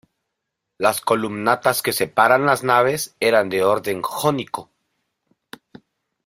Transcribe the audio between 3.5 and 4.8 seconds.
orden jónico.